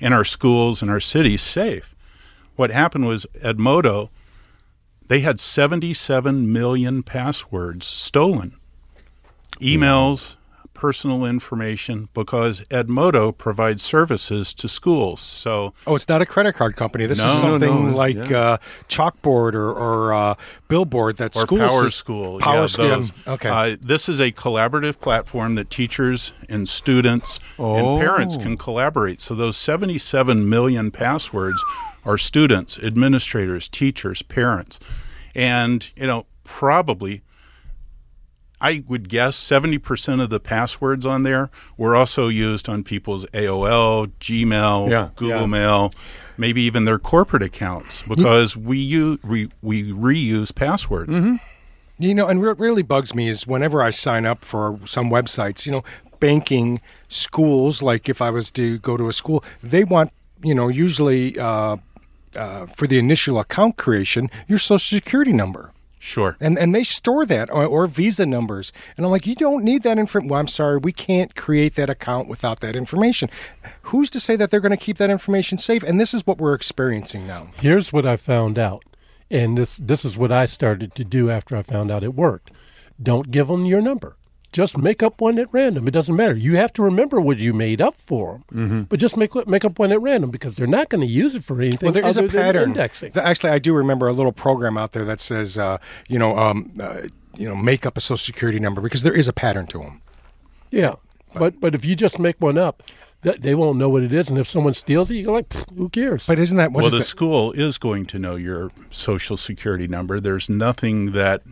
and 0.00 0.14
our 0.14 0.24
schools 0.24 0.80
and 0.80 0.90
our 0.90 1.00
cities 1.00 1.42
safe. 1.42 1.94
What 2.56 2.70
happened 2.70 3.06
was 3.06 3.26
Edmodo, 3.42 4.08
they 5.08 5.20
had 5.20 5.38
77 5.40 6.52
million 6.52 7.02
passwords 7.02 7.86
stolen, 7.86 8.56
emails, 9.60 10.36
personal 10.72 11.24
information, 11.24 12.08
because 12.14 12.60
Edmodo 12.62 13.36
provides 13.36 13.82
services 13.82 14.52
to 14.54 14.68
schools. 14.68 15.20
So 15.20 15.72
Oh, 15.86 15.94
it's 15.94 16.08
not 16.08 16.20
a 16.20 16.26
credit 16.26 16.54
card 16.54 16.74
company. 16.76 17.06
This 17.06 17.18
No, 17.20 17.26
is 17.26 17.38
something 17.40 17.90
no, 17.92 17.96
like 17.96 18.16
yeah. 18.16 18.38
uh, 18.40 18.56
chalkboard 18.88 19.54
or, 19.54 19.70
or 19.70 20.12
uh, 20.12 20.34
billboard 20.68 21.16
that 21.18 21.36
or 21.36 21.40
schools 21.40 21.70
Power 21.70 21.90
School. 21.90 22.38
Power 22.40 22.54
yeah, 22.62 22.66
School. 22.66 22.88
those. 22.88 23.12
Okay. 23.26 23.48
Uh, 23.48 23.76
this 23.80 24.08
is 24.08 24.20
a 24.20 24.32
collaborative 24.32 24.98
platform 25.00 25.54
that 25.54 25.70
teachers 25.70 26.32
and 26.48 26.68
students 26.68 27.38
Oh. 27.58 27.76
and 27.76 28.00
parents 28.02 28.36
can 28.36 28.56
collaborate. 28.56 29.20
So 29.20 29.34
those 29.34 29.56
77 29.56 30.48
million 30.48 30.90
passwords 30.90 31.62
are 32.04 32.18
students, 32.18 32.78
administrators, 32.78 33.68
teachers, 33.68 34.22
parents, 34.22 34.78
and 35.34 35.90
you 35.96 36.06
know 36.06 36.26
probably. 36.44 37.22
I 38.60 38.82
would 38.88 39.10
guess 39.10 39.36
70% 39.36 40.22
of 40.22 40.30
the 40.30 40.40
passwords 40.40 41.04
on 41.04 41.22
there 41.22 41.50
were 41.76 41.94
also 41.94 42.28
used 42.28 42.66
on 42.66 42.82
people's 42.82 43.26
AOL, 43.26 44.10
Gmail, 44.20 44.88
Yeah, 44.88 45.10
Google 45.16 45.40
yeah. 45.40 45.46
Mail, 45.46 45.94
maybe 46.38 46.62
even 46.62 46.86
their 46.86 46.98
corporate 46.98 47.42
accounts 47.42 48.02
because 48.08 48.56
we, 48.56 48.78
use, 48.78 49.18
we, 49.22 49.50
we 49.60 49.92
reuse 49.92 50.54
passwords. 50.54 51.12
Mm-hmm. 51.12 51.34
You 51.98 52.14
know, 52.14 52.26
and 52.26 52.40
what 52.40 52.58
really 52.58 52.82
bugs 52.82 53.14
me 53.14 53.28
is 53.28 53.46
whenever 53.46 53.82
I 53.82 53.90
sign 53.90 54.24
up 54.24 54.42
for 54.44 54.78
some 54.86 55.10
websites, 55.10 55.66
you 55.66 55.72
know, 55.72 55.84
banking, 56.18 56.80
schools, 57.08 57.82
like 57.82 58.08
if 58.08 58.22
I 58.22 58.30
was 58.30 58.50
to 58.52 58.78
go 58.78 58.96
to 58.96 59.08
a 59.08 59.12
school, 59.12 59.44
they 59.62 59.84
want, 59.84 60.10
you 60.42 60.54
know, 60.54 60.68
usually 60.68 61.38
uh, 61.38 61.76
uh, 62.36 62.66
for 62.66 62.86
the 62.86 62.98
initial 62.98 63.38
account 63.38 63.76
creation, 63.76 64.30
your 64.48 64.58
social 64.58 64.96
security 64.96 65.32
number. 65.32 65.72
Sure. 66.04 66.36
And 66.38 66.58
and 66.58 66.74
they 66.74 66.84
store 66.84 67.24
that 67.24 67.50
or, 67.50 67.64
or 67.64 67.86
Visa 67.86 68.26
numbers. 68.26 68.74
And 68.96 69.06
I'm 69.06 69.10
like, 69.10 69.26
you 69.26 69.34
don't 69.34 69.64
need 69.64 69.84
that 69.84 69.98
information. 69.98 70.28
Well, 70.28 70.38
I'm 70.38 70.48
sorry, 70.48 70.76
we 70.76 70.92
can't 70.92 71.34
create 71.34 71.76
that 71.76 71.88
account 71.88 72.28
without 72.28 72.60
that 72.60 72.76
information. 72.76 73.30
Who's 73.84 74.10
to 74.10 74.20
say 74.20 74.36
that 74.36 74.50
they're 74.50 74.60
going 74.60 74.70
to 74.70 74.76
keep 74.76 74.98
that 74.98 75.08
information 75.08 75.56
safe? 75.56 75.82
And 75.82 75.98
this 75.98 76.12
is 76.12 76.26
what 76.26 76.36
we're 76.36 76.52
experiencing 76.52 77.26
now. 77.26 77.48
Here's 77.58 77.90
what 77.90 78.04
I 78.04 78.18
found 78.18 78.58
out, 78.58 78.84
and 79.30 79.56
this 79.56 79.78
this 79.78 80.04
is 80.04 80.18
what 80.18 80.30
I 80.30 80.44
started 80.44 80.94
to 80.94 81.04
do 81.04 81.30
after 81.30 81.56
I 81.56 81.62
found 81.62 81.90
out 81.90 82.04
it 82.04 82.14
worked. 82.14 82.50
Don't 83.02 83.30
give 83.30 83.48
them 83.48 83.64
your 83.64 83.80
number. 83.80 84.16
Just 84.54 84.78
make 84.78 85.02
up 85.02 85.20
one 85.20 85.38
at 85.38 85.52
random. 85.52 85.86
It 85.86 85.90
doesn't 85.90 86.16
matter. 86.16 86.34
You 86.34 86.56
have 86.56 86.72
to 86.74 86.82
remember 86.82 87.20
what 87.20 87.36
you 87.38 87.52
made 87.52 87.80
up 87.82 87.96
for 88.06 88.40
them, 88.50 88.68
Mm-hmm. 88.68 88.82
but 88.84 88.98
just 88.98 89.16
make 89.18 89.34
make 89.46 89.64
up 89.66 89.78
one 89.78 89.92
at 89.92 90.00
random 90.00 90.30
because 90.30 90.54
they're 90.56 90.66
not 90.66 90.88
going 90.88 91.02
to 91.02 91.06
use 91.06 91.34
it 91.34 91.44
for 91.44 91.60
anything 91.60 91.86
Well, 91.86 91.92
there 91.92 92.06
is 92.06 92.16
other 92.16 92.28
a 92.28 92.30
pattern. 92.30 92.70
indexing. 92.70 93.12
Actually, 93.16 93.50
I 93.50 93.58
do 93.58 93.74
remember 93.74 94.08
a 94.08 94.12
little 94.14 94.32
program 94.32 94.78
out 94.78 94.92
there 94.92 95.04
that 95.04 95.20
says, 95.20 95.58
uh, 95.58 95.76
you 96.08 96.18
know, 96.18 96.38
um, 96.38 96.72
uh, 96.80 97.02
you 97.36 97.46
know, 97.48 97.56
make 97.56 97.84
up 97.84 97.96
a 97.96 98.00
social 98.00 98.24
security 98.24 98.58
number 98.60 98.80
because 98.80 99.02
there 99.02 99.12
is 99.14 99.28
a 99.28 99.32
pattern 99.32 99.66
to 99.66 99.78
them. 99.80 100.00
Yeah, 100.70 100.94
but 101.34 101.60
but 101.60 101.74
if 101.74 101.84
you 101.84 101.96
just 101.96 102.18
make 102.18 102.40
one 102.40 102.56
up, 102.56 102.82
th- 103.22 103.40
they 103.40 103.54
won't 103.56 103.76
know 103.78 103.88
what 103.88 104.02
it 104.04 104.12
is, 104.12 104.28
and 104.30 104.38
if 104.38 104.46
someone 104.46 104.72
steals 104.74 105.10
it, 105.10 105.16
you 105.16 105.24
go 105.26 105.32
like, 105.32 105.52
who 105.76 105.88
cares? 105.88 106.26
But 106.28 106.38
isn't 106.38 106.56
that 106.58 106.70
what 106.72 106.82
well, 106.82 106.86
is 106.86 106.92
the 106.92 106.98
the- 106.98 107.04
school 107.04 107.50
is 107.52 107.76
going 107.78 108.06
to 108.06 108.18
know 108.20 108.36
your 108.36 108.70
social 108.90 109.36
security 109.36 109.88
number. 109.88 110.20
There's 110.20 110.48
nothing 110.48 111.10
that, 111.12 111.42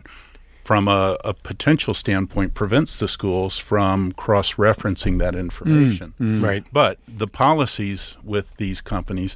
from 0.63 0.87
a, 0.87 1.17
a 1.25 1.33
potential 1.33 1.93
standpoint, 1.93 2.53
prevents 2.53 2.99
the 2.99 3.07
schools 3.07 3.57
from 3.57 4.11
cross 4.13 4.53
referencing 4.53 5.19
that 5.19 5.35
information. 5.35 6.13
Mm, 6.19 6.39
mm. 6.39 6.43
right? 6.43 6.69
But 6.71 6.99
the 7.07 7.27
policies 7.27 8.15
with 8.23 8.55
these 8.57 8.79
companies, 8.79 9.35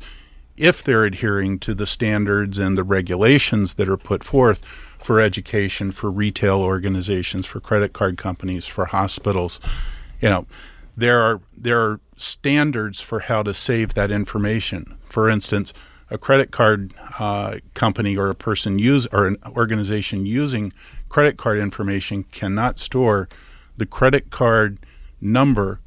if 0.56 0.84
they're 0.84 1.06
adhering 1.06 1.60
to 1.60 1.76
the 1.76 1.86
standards 1.86 2.58
and 2.58 2.78
the 2.78 2.84
regulations 2.84 3.74
that 3.76 3.90
are 3.90 3.98
put 3.98 4.24
forth 4.24 4.64
for 4.64 5.20
education, 5.20 5.92
for 5.92 6.10
retail 6.10 6.62
organizations, 6.62 7.46
for 7.46 7.60
credit 7.60 7.94
card 7.94 8.18
companies, 8.18 8.66
for 8.66 8.86
hospitals, 8.86 9.60
you 10.22 10.30
know, 10.30 10.48
there 10.96 11.20
are 11.20 11.42
there 11.56 11.80
are 11.80 12.00
standards 12.16 13.02
for 13.02 13.20
how 13.20 13.44
to 13.44 13.54
save 13.54 13.94
that 13.94 14.12
information. 14.12 14.98
For 15.06 15.30
instance, 15.30 15.74
a 16.10 16.18
credit 16.18 16.52
card 16.52 16.94
uh, 17.20 17.58
company 17.74 18.16
or 18.16 18.30
a 18.30 18.36
person 18.36 18.80
use 18.80 19.08
or 19.12 19.28
an 19.28 19.38
organization 19.56 20.26
using 20.26 20.72
credit 21.10 21.38
card 21.38 21.58
information 21.58 22.24
cannot 22.24 22.80
store 22.80 23.28
the 23.76 23.86
credit 23.86 24.30
card 24.30 24.80
number 25.20 25.80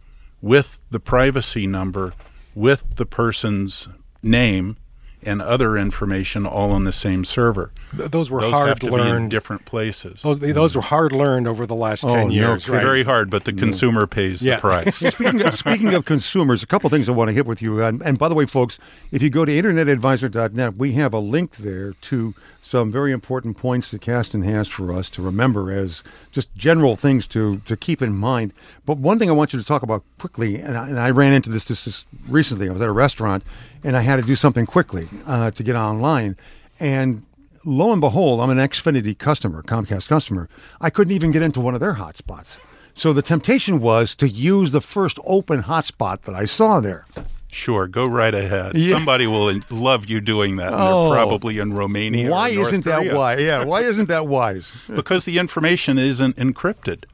with 0.42 0.82
the 0.90 1.00
privacy 1.00 1.66
number 1.66 2.12
with 2.54 2.96
the 2.96 3.06
person's 3.06 3.88
name 4.22 4.76
and 5.22 5.42
other 5.42 5.76
information 5.76 6.46
all 6.46 6.72
on 6.72 6.84
the 6.84 6.92
same 6.92 7.24
server. 7.24 7.70
Th- 7.96 8.10
those 8.10 8.30
were 8.30 8.40
Those 8.40 8.52
have 8.52 8.60
hard 8.60 8.80
to 8.80 8.86
be 8.86 8.92
in 8.92 8.98
learned. 8.98 9.30
different 9.30 9.64
places. 9.64 10.22
Those, 10.22 10.40
those 10.40 10.70
mm-hmm. 10.72 10.78
were 10.78 10.82
hard 10.82 11.12
learned 11.12 11.46
over 11.46 11.66
the 11.66 11.74
last 11.74 12.04
oh, 12.06 12.08
ten 12.08 12.28
no 12.28 12.34
years. 12.34 12.64
kidding. 12.64 12.76
right? 12.76 12.84
Very 12.84 13.02
hard, 13.04 13.30
but 13.30 13.44
the 13.44 13.52
mm. 13.52 13.58
consumer 13.58 14.06
pays 14.06 14.44
Yeah. 14.44 14.56
the 14.56 14.60
price. 14.60 14.96
speaking, 15.14 15.42
of, 15.42 15.56
speaking 15.56 15.94
of 15.94 16.04
consumers, 16.04 16.62
a 16.62 16.66
couple 16.66 16.88
things 16.90 17.08
I 17.08 17.12
want 17.12 17.28
to 17.28 17.34
hit 17.34 17.46
with 17.46 17.60
you. 17.60 17.82
And, 17.82 18.00
and 18.02 18.18
by 18.18 18.28
the 18.28 18.34
way, 18.34 18.46
folks, 18.46 18.78
if 19.10 19.22
you 19.22 19.30
go 19.30 19.44
to 19.44 19.52
internetadvisor.net, 19.52 20.76
we 20.76 20.92
have 20.92 21.12
a 21.12 21.18
link 21.18 21.56
there 21.56 21.92
to 21.92 22.34
some 22.62 22.90
very 22.90 23.10
important 23.10 23.56
points 23.56 23.90
that 23.90 24.00
Caston 24.00 24.42
has 24.42 24.68
for 24.68 24.92
us 24.92 25.08
to 25.10 25.22
remember 25.22 25.72
as 25.72 26.02
just 26.30 26.54
general 26.54 26.94
things 26.94 27.26
to, 27.28 27.58
to 27.64 27.76
keep 27.76 28.02
in 28.02 28.14
mind. 28.14 28.52
But 28.86 28.98
one 28.98 29.18
thing 29.18 29.28
I 29.28 29.32
want 29.32 29.52
you 29.52 29.58
to 29.58 29.64
talk 29.64 29.82
about 29.82 30.04
quickly, 30.18 30.56
and 30.56 30.76
I, 30.76 30.88
and 30.88 30.98
I 30.98 31.10
ran 31.10 31.32
into 31.32 31.50
this 31.50 31.64
just 31.64 31.84
this 31.84 32.06
recently. 32.28 32.68
I 32.68 32.72
was 32.72 32.82
at 32.82 32.88
a 32.88 32.92
restaurant 32.92 33.44
and 33.82 33.96
I 33.96 34.02
had 34.02 34.16
to 34.16 34.22
do 34.22 34.36
something 34.36 34.66
quickly 34.66 35.08
uh, 35.26 35.50
to 35.52 35.62
get 35.62 35.74
online. 35.74 36.36
And 36.78 37.24
lo 37.64 37.92
and 37.92 38.00
behold, 38.00 38.40
I'm 38.40 38.50
an 38.50 38.58
Xfinity 38.58 39.18
customer, 39.18 39.62
Comcast 39.62 40.06
customer. 40.06 40.48
I 40.80 40.90
couldn't 40.90 41.14
even 41.14 41.30
get 41.30 41.42
into 41.42 41.60
one 41.60 41.74
of 41.74 41.80
their 41.80 41.94
hotspots. 41.94 42.58
So 42.94 43.12
the 43.12 43.22
temptation 43.22 43.80
was 43.80 44.14
to 44.16 44.28
use 44.28 44.72
the 44.72 44.80
first 44.80 45.18
open 45.24 45.62
hotspot 45.62 46.22
that 46.22 46.34
I 46.34 46.44
saw 46.44 46.80
there. 46.80 47.04
Sure, 47.52 47.86
go 47.88 48.06
right 48.06 48.34
ahead. 48.34 48.76
Yeah. 48.76 48.94
Somebody 48.94 49.26
will 49.26 49.60
love 49.70 50.08
you 50.08 50.20
doing 50.20 50.56
that. 50.56 50.72
Oh. 50.72 51.08
they're 51.08 51.18
probably 51.18 51.58
in 51.58 51.72
Romania. 51.72 52.30
Why 52.30 52.50
isn't 52.50 52.84
that 52.84 53.14
wise? 53.14 53.40
Yeah, 53.40 53.64
why 53.64 53.82
isn't 53.82 54.06
that 54.06 54.26
wise? 54.26 54.72
Because 54.88 55.24
the 55.24 55.38
information 55.38 55.98
isn't 55.98 56.36
encrypted. 56.36 57.04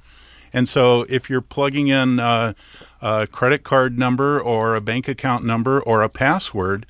And 0.53 0.69
so 0.69 1.05
if 1.09 1.29
you're 1.29 1.41
plugging 1.43 1.89
in 1.89 2.19
uh, 2.19 2.55
a 3.03 3.27
credit 3.27 3.63
card 3.63 3.99
number 3.99 4.41
or 4.41 4.75
a 4.75 4.81
bank 4.81 5.09
account 5.09 5.45
number 5.45 5.81
or 5.83 6.03
a 6.03 6.09
password, 6.09 6.87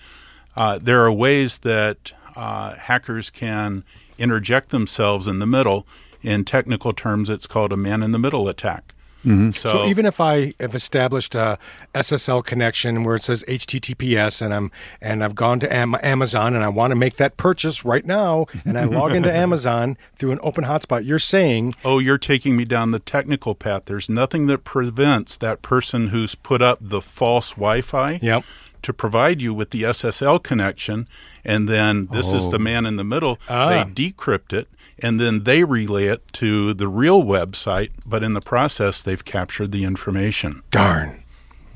uh, 0.56 0.78
there 0.82 1.04
are 1.04 1.12
ways 1.12 1.58
that 1.58 2.12
uh, 2.34 2.74
hackers 2.74 3.30
can 3.30 3.84
interject 4.18 4.70
themselves 4.70 5.26
in 5.26 5.38
the 5.38 5.46
middle. 5.46 5.86
In 6.22 6.44
technical 6.44 6.92
terms, 6.92 7.30
it's 7.30 7.46
called 7.46 7.72
a 7.72 7.76
man 7.76 8.02
in 8.02 8.12
the 8.12 8.18
middle 8.18 8.48
attack. 8.48 8.94
Mm-hmm. 9.26 9.50
So, 9.50 9.68
So 9.70 9.86
even 9.86 10.06
if 10.06 10.20
I 10.20 10.54
have 10.60 10.74
established 10.74 11.34
a 11.34 11.58
SSL 11.94 12.44
connection 12.44 13.02
where 13.02 13.16
it 13.16 13.22
says 13.24 13.44
HTTPS 13.48 14.40
and 14.40 14.54
I'm 14.54 14.70
and 15.00 15.24
I've 15.24 15.34
gone 15.34 15.60
to 15.60 15.72
Am- 15.72 15.96
Amazon 16.02 16.54
and 16.54 16.64
I 16.64 16.68
want 16.68 16.92
to 16.92 16.94
make 16.94 17.16
that 17.16 17.36
purchase 17.36 17.84
right 17.84 18.04
now 18.04 18.46
and 18.64 18.78
I 18.78 18.84
log 18.84 19.12
into 19.12 19.32
Amazon 19.44 19.96
through 20.14 20.32
an 20.32 20.38
open 20.42 20.64
hotspot, 20.64 21.04
you're 21.04 21.18
saying 21.18 21.74
oh, 21.84 21.98
you're 21.98 22.18
taking 22.18 22.56
me 22.56 22.64
down 22.64 22.92
the 22.92 22.98
technical 23.00 23.54
path. 23.54 23.82
There's 23.86 24.08
nothing 24.08 24.46
that 24.46 24.64
prevents 24.64 25.36
that 25.38 25.62
person 25.62 26.08
who's 26.08 26.34
put 26.34 26.62
up 26.62 26.78
the 26.80 27.00
false 27.02 27.50
Wi 27.50 27.80
Fi 27.80 28.20
Yep. 28.22 28.44
To 28.82 28.92
provide 28.92 29.40
you 29.40 29.54
with 29.54 29.70
the 29.70 29.82
SSL 29.82 30.42
connection. 30.42 31.08
And 31.44 31.68
then 31.68 32.08
this 32.12 32.32
is 32.32 32.48
the 32.48 32.58
man 32.58 32.86
in 32.86 32.96
the 32.96 33.04
middle. 33.04 33.38
Ah. 33.48 33.68
They 33.68 34.10
decrypt 34.10 34.52
it 34.52 34.68
and 34.98 35.20
then 35.20 35.44
they 35.44 35.64
relay 35.64 36.06
it 36.06 36.22
to 36.34 36.74
the 36.74 36.88
real 36.88 37.22
website. 37.22 37.90
But 38.06 38.22
in 38.22 38.34
the 38.34 38.40
process, 38.40 39.02
they've 39.02 39.24
captured 39.24 39.72
the 39.72 39.84
information. 39.84 40.62
darn. 40.70 41.22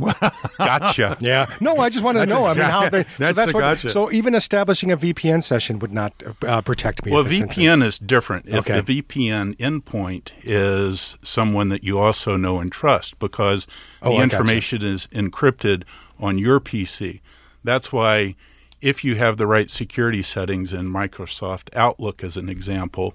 Gotcha. 0.58 1.16
Yeah. 1.20 1.46
No, 1.60 1.76
I 1.78 1.88
just 1.90 2.04
wanted 2.04 2.20
to 2.20 2.26
know. 2.26 2.46
I 2.46 2.54
mean, 2.54 2.62
how 2.64 2.88
they. 2.88 3.02
so 3.04 3.08
That's 3.18 3.36
that's 3.36 3.52
the 3.52 3.56
what. 3.56 3.60
gotcha. 3.60 3.88
So 3.88 4.10
even 4.12 4.34
establishing 4.34 4.90
a 4.90 4.96
VPN 4.96 5.42
session 5.42 5.78
would 5.78 5.92
not 5.92 6.12
uh, 6.46 6.62
protect 6.62 7.04
me. 7.04 7.12
Well. 7.12 7.24
VPN 7.24 7.82
is 7.84 7.98
different. 7.98 8.46
If 8.46 8.54
Okay. 8.70 8.80
the 8.80 9.02
VPN 9.02 9.56
endpoint 9.56 10.32
is 10.42 11.16
someone 11.22 11.68
that 11.70 11.84
you 11.84 11.98
also 11.98 12.36
know 12.36 12.58
and 12.60 12.70
trust 12.72 13.18
because 13.18 13.66
Oh, 14.02 14.10
the 14.10 14.16
I 14.16 14.18
gotcha. 14.20 14.36
information 14.36 14.82
is 14.84 15.06
encrypted 15.08 15.84
on 16.18 16.38
your 16.38 16.60
PC. 16.60 17.20
That's 17.64 17.92
why 17.92 18.34
if 18.80 19.04
you 19.04 19.16
have 19.16 19.36
the 19.36 19.46
right 19.46 19.70
security 19.70 20.22
settings 20.22 20.72
in 20.72 20.88
Microsoft 20.88 21.68
Outlook 21.76 22.24
as 22.24 22.36
an 22.38 22.48
example, 22.48 23.14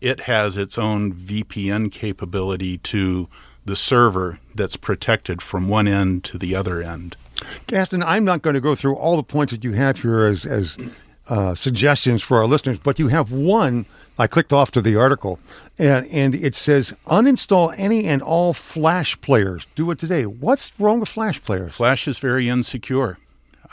it 0.00 0.20
has 0.20 0.56
its 0.56 0.76
own 0.78 1.12
VPN 1.12 1.92
capability 1.92 2.78
to 2.78 3.28
the 3.64 3.76
server 3.76 4.38
that's 4.54 4.76
protected 4.76 5.40
from 5.42 5.68
one 5.68 5.88
end 5.88 6.24
to 6.24 6.38
the 6.38 6.54
other 6.54 6.82
end. 6.82 7.16
Caston, 7.66 8.02
I'm 8.02 8.24
not 8.24 8.42
going 8.42 8.54
to 8.54 8.60
go 8.60 8.74
through 8.74 8.96
all 8.96 9.16
the 9.16 9.22
points 9.22 9.52
that 9.52 9.64
you 9.64 9.72
have 9.72 10.00
here 10.00 10.26
as, 10.26 10.46
as 10.46 10.76
uh, 11.28 11.54
suggestions 11.54 12.22
for 12.22 12.38
our 12.38 12.46
listeners, 12.46 12.78
but 12.78 12.98
you 12.98 13.08
have 13.08 13.32
one. 13.32 13.86
I 14.18 14.26
clicked 14.28 14.52
off 14.52 14.70
to 14.72 14.80
the 14.80 14.94
article, 14.96 15.40
and, 15.76 16.06
and 16.06 16.34
it 16.34 16.54
says 16.54 16.94
uninstall 17.06 17.74
any 17.76 18.04
and 18.06 18.22
all 18.22 18.52
Flash 18.52 19.20
players. 19.20 19.66
Do 19.74 19.90
it 19.90 19.98
today. 19.98 20.24
What's 20.24 20.72
wrong 20.78 21.00
with 21.00 21.08
Flash 21.08 21.42
players? 21.42 21.72
Flash 21.72 22.06
is 22.06 22.18
very 22.18 22.48
insecure. 22.48 23.18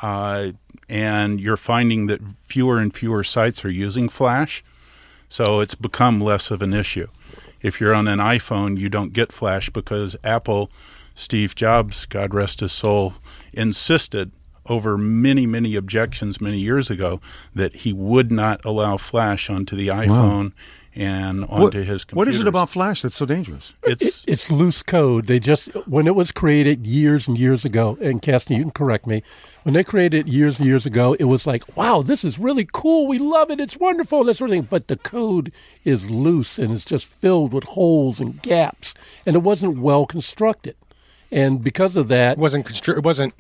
Uh, 0.02 0.54
and 0.90 1.40
you're 1.40 1.58
finding 1.58 2.08
that 2.08 2.22
fewer 2.44 2.80
and 2.80 2.94
fewer 2.94 3.24
sites 3.24 3.64
are 3.64 3.70
using 3.70 4.10
Flash. 4.10 4.64
So 5.30 5.60
it's 5.60 5.76
become 5.76 6.20
less 6.20 6.52
of 6.52 6.62
an 6.62 6.74
issue. 6.74 7.08
If 7.62 7.80
you're 7.80 7.94
on 7.94 8.08
an 8.08 8.20
iPhone, 8.20 8.78
you 8.78 8.90
don't 8.90 9.14
get 9.14 9.32
Flash 9.32 9.70
because 9.70 10.16
Apple, 10.24 10.72
Steve 11.16 11.56
Jobs, 11.56 12.06
God 12.06 12.34
rest 12.34 12.60
his 12.60 12.72
soul, 12.72 13.16
insisted 13.54 14.32
over 14.68 14.98
many, 14.98 15.46
many 15.46 15.76
objections 15.76 16.40
many 16.40 16.60
years 16.60 16.90
ago 16.90 17.20
that 17.56 17.78
he 17.78 17.94
would 17.94 18.32
not 18.32 18.64
allow 18.64 18.98
Flash 18.98 19.50
onto 19.50 19.76
the 19.76 19.88
iPhone 19.88 20.54
and 20.96 21.44
onto 21.46 21.62
What, 21.62 21.74
his 21.74 22.04
what 22.04 22.08
computer. 22.08 22.32
is 22.32 22.40
it 22.42 22.48
about 22.48 22.70
Flash 22.70 23.02
that's 23.02 23.16
so 23.16 23.26
dangerous? 23.26 23.74
It's 23.84 24.24
It- 24.26 24.32
it's 24.34 24.52
loose 24.52 24.82
code. 24.84 25.28
They 25.28 25.40
just 25.40 25.70
when 25.88 26.06
it 26.08 26.16
was 26.16 26.32
created 26.32 26.86
years 26.86 27.28
and 27.28 27.38
years 27.38 27.64
ago, 27.66 27.98
and 28.02 28.22
Caston, 28.22 28.58
you 28.58 28.64
can 28.64 28.72
correct 28.72 29.08
me. 29.08 29.24
When 29.64 29.74
they 29.74 29.84
created 29.84 30.28
it 30.28 30.32
years 30.32 30.60
and 30.60 30.68
years 30.68 30.86
ago, 30.86 31.14
it 31.20 31.26
was 31.26 31.48
like, 31.48 31.64
wow, 31.78 32.02
this 32.02 32.24
is 32.24 32.38
really 32.40 32.68
cool. 32.72 33.08
We 33.08 33.20
love 33.20 33.50
it. 33.52 33.60
It's 33.60 33.78
wonderful, 33.78 34.20
and 34.22 34.30
that 34.30 34.36
sort 34.38 34.50
of 34.50 34.54
thing. 34.56 34.68
But 34.70 34.88
the 34.88 34.98
code 34.98 35.52
is 35.86 36.10
loose 36.10 36.60
and 36.60 36.74
it's 36.74 36.86
just 36.86 37.06
filled 37.06 37.54
with 37.54 37.64
holes 37.64 38.20
and 38.20 38.42
gaps, 38.42 38.94
and 39.26 39.36
it 39.36 39.40
wasn't 39.44 39.80
well 39.80 40.06
constructed. 40.06 40.76
And 41.32 41.64
because 41.64 41.96
of 41.96 42.10
that, 42.10 42.34
It 42.34 42.40
wasn't 42.40 42.66
constru- 42.66 42.98
it 42.98 43.04
wasn't 43.04 43.34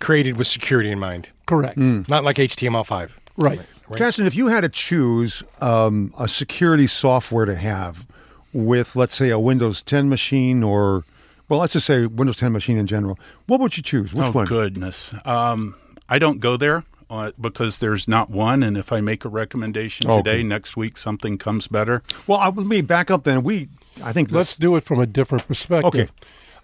created 0.00 0.36
with 0.36 0.46
security 0.48 0.90
in 0.90 0.98
mind. 0.98 1.28
correct, 1.46 1.76
Not 1.76 2.24
like 2.24 2.36
HTML5. 2.38 3.10
right. 3.36 3.60
Caston, 3.94 4.26
if 4.26 4.34
you 4.34 4.48
had 4.48 4.62
to 4.62 4.68
choose 4.68 5.42
um, 5.60 6.12
a 6.18 6.26
security 6.28 6.86
software 6.86 7.44
to 7.44 7.54
have 7.54 8.06
with, 8.52 8.96
let's 8.96 9.14
say, 9.14 9.30
a 9.30 9.38
Windows 9.38 9.82
10 9.82 10.08
machine 10.08 10.62
or, 10.62 11.04
well, 11.48 11.60
let's 11.60 11.74
just 11.74 11.86
say 11.86 12.06
Windows 12.06 12.36
10 12.36 12.52
machine 12.52 12.78
in 12.78 12.86
general, 12.86 13.18
what 13.46 13.60
would 13.60 13.76
you 13.76 13.82
choose? 13.82 14.12
Which 14.12 14.26
oh 14.28 14.32
one? 14.32 14.46
goodness. 14.46 15.14
Um, 15.24 15.76
I 16.08 16.18
don't 16.18 16.40
go 16.40 16.56
there 16.56 16.84
uh, 17.10 17.30
because 17.40 17.78
there's 17.78 18.08
not 18.08 18.30
one, 18.30 18.62
and 18.62 18.76
if 18.76 18.92
I 18.92 19.00
make 19.00 19.24
a 19.24 19.28
recommendation 19.28 20.08
Okay. 20.10 20.22
today, 20.22 20.42
next 20.42 20.76
week 20.76 20.96
something 20.98 21.38
comes 21.38 21.68
better. 21.68 22.02
Well, 22.26 22.38
I, 22.38 22.48
let 22.48 22.66
me 22.66 22.80
back 22.80 23.10
up 23.10 23.22
then. 23.24 23.42
We, 23.44 23.68
I 24.02 24.12
think 24.12 24.32
Let's 24.32 24.56
do 24.56 24.74
it 24.76 24.84
from 24.84 24.98
a 25.00 25.06
different 25.06 25.46
perspective. 25.46 25.86
Okay. 25.94 26.08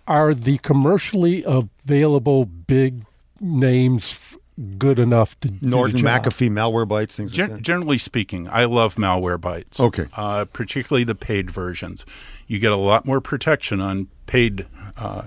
Are 0.09 0.35
the 0.35 0.59
commercially 0.59 1.45
available 1.47 2.45
big 2.45 3.05
names 3.41 4.11
f- 4.13 4.37
good 4.79 4.99
enough 4.99 5.39
to 5.41 5.49
do 5.49 5.69
Norton, 5.69 5.97
the 5.97 6.03
job. 6.03 6.25
McAfee, 6.25 6.51
Malwarebytes, 6.51 7.13
things 7.13 7.31
like 7.33 7.37
Gen- 7.37 7.51
that. 7.57 7.63
generally 7.63 7.99
speaking, 7.99 8.49
I 8.49 8.65
love 8.67 8.97
Malwarebytes. 8.97 9.81
Okay. 9.81 10.07
Uh, 10.15 10.45
particularly 10.47 11.05
the 11.05 11.15
paid 11.15 11.51
versions. 11.51 12.05
You 12.47 12.59
get 12.59 12.73
a 12.73 12.77
lot 12.77 13.07
more 13.07 13.21
protection 13.21 13.81
on 13.81 14.09
paid. 14.27 14.67
Uh, 14.97 15.23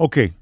Okay, 0.00 0.32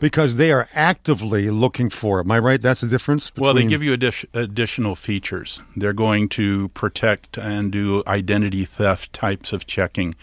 because 0.00 0.36
they 0.38 0.50
are 0.52 0.66
actively 0.74 1.50
looking 1.50 1.90
for. 1.90 2.18
it. 2.18 2.24
Am 2.24 2.30
I 2.32 2.38
right? 2.38 2.60
That's 2.62 2.80
the 2.80 2.86
difference. 2.88 3.30
well, 3.36 3.52
they 3.52 3.66
give 3.66 3.82
you 3.82 3.94
addi- 3.94 4.24
additional 4.32 4.94
features. 4.96 5.60
They're 5.76 5.92
going 5.92 6.30
to 6.30 6.68
protect 6.70 7.36
and 7.36 7.70
do 7.70 8.02
identity 8.06 8.64
theft 8.64 9.12
types 9.12 9.52
of 9.52 9.66
checking. 9.66 10.14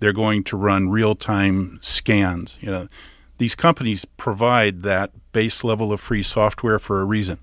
They're 0.00 0.14
going 0.14 0.44
to 0.44 0.56
run 0.56 0.88
real 0.88 1.14
time 1.14 1.78
scans. 1.82 2.56
You 2.62 2.70
know, 2.70 2.88
these 3.38 3.54
companies 3.54 4.04
provide 4.04 4.82
that 4.82 5.10
base 5.32 5.64
level 5.64 5.92
of 5.92 6.00
free 6.00 6.22
software 6.22 6.78
for 6.78 7.00
a 7.00 7.04
reason. 7.04 7.38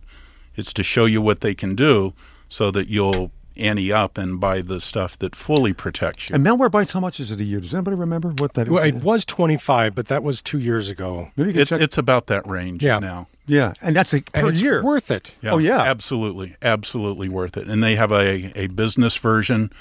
It's 0.56 0.74
to 0.74 0.84
show 0.84 1.06
you 1.06 1.22
what 1.22 1.42
they 1.42 1.54
can 1.56 1.76
do 1.76 2.14
so 2.48 2.72
that 2.72 2.88
you'll 2.88 3.32
ante 3.58 3.92
up 3.92 4.18
and 4.18 4.40
buy 4.40 4.62
the 4.62 4.82
stuff 4.82 5.18
that 5.20 5.34
fully 5.36 5.72
protects 5.72 6.30
you. 6.30 6.36
And 6.36 6.46
Malwarebytes, 6.46 6.92
how 6.92 7.00
much 7.00 7.20
is 7.22 7.32
it 7.32 7.40
a 7.40 7.44
year? 7.46 7.62
Does 7.62 7.74
anybody 7.74 7.96
remember 7.96 8.30
what 8.38 8.54
that? 8.54 8.68
Well, 8.68 8.84
it 8.84 8.96
was 8.96 9.26
25, 9.26 9.96
but 9.96 10.08
that 10.08 10.24
was 10.24 10.42
two 10.42 10.60
years 10.60 10.90
ago. 10.90 11.30
Maybe 11.38 11.50
you 11.50 11.54
can 11.54 11.62
It's 11.62 11.70
check. 11.70 11.82
it's 11.82 11.98
about 11.98 12.28
that 12.28 12.46
range 12.48 12.84
Yeah. 12.84 13.00
now. 13.00 13.28
yeah, 13.48 13.72
and 13.82 13.96
that's 13.96 14.14
a 14.14 14.18
And 14.34 14.44
per 14.44 14.50
it's 14.50 14.62
year. 14.62 14.84
worth 14.84 15.10
it. 15.10 15.36
Oh, 15.46 15.58
yeah. 15.58 15.80
absolutely, 15.82 16.56
absolutely 16.62 17.30
worth 17.30 17.56
it. 17.56 17.68
And 17.70 17.82
they 17.82 17.96
have 17.96 18.12
a 18.12 18.52
a 18.60 18.68
business 18.68 19.16
version 19.16 19.72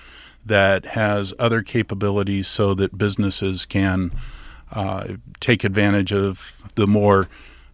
that 0.47 0.87
has 0.87 1.33
other 1.39 1.63
capabilities 1.63 2.47
so 2.47 2.75
that 2.75 2.97
businesses 2.97 3.67
can 3.67 4.13
take 5.41 5.65
advantage 5.65 6.13
of 6.13 6.63
the 6.75 6.87
more 6.87 7.29